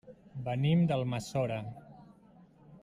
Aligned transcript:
Venim 0.47 0.81
d'Almassora. 0.91 1.61